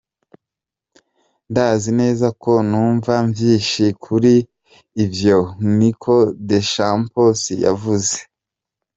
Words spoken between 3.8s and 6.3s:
kuri ivyo," niko